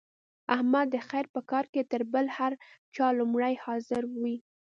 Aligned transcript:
احمد 0.55 0.87
د 0.91 0.97
خیر 1.07 1.25
په 1.35 1.41
کار 1.51 1.65
کې 1.73 1.81
تر 1.91 2.01
بل 2.13 2.25
هر 2.37 2.53
چا 2.95 3.07
لومړی 3.19 3.53
حاضر 3.63 4.01
وي. 4.21 4.35